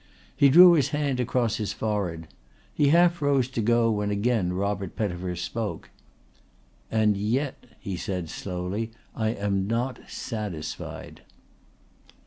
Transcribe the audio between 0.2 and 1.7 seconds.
He drew his hand across